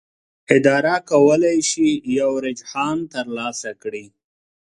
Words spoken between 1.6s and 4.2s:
شي یو رجحان ترلاسه کړي.